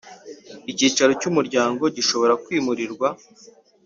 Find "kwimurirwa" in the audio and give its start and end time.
2.43-3.07